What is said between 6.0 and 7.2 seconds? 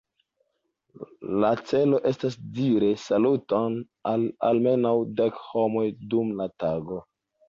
dum la tago.